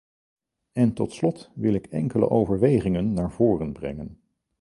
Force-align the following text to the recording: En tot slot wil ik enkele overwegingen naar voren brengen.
En 0.71 0.93
tot 0.93 1.13
slot 1.13 1.51
wil 1.55 1.73
ik 1.73 1.85
enkele 1.85 2.29
overwegingen 2.29 3.13
naar 3.13 3.31
voren 3.31 3.71
brengen. 3.73 4.19